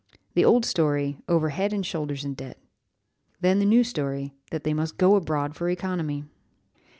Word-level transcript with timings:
The 0.33 0.43
old 0.43 0.65
story 0.65 1.19
over 1.29 1.49
head 1.49 1.71
and 1.73 1.85
shoulders 1.85 2.25
in 2.25 2.33
debt. 2.33 2.57
Then 3.41 3.59
the 3.59 3.65
new 3.65 3.83
story, 3.83 4.33
that 4.49 4.63
they 4.63 4.73
must 4.73 4.97
go 4.97 5.15
abroad 5.15 5.55
for 5.55 5.69
economy!" 5.69 6.25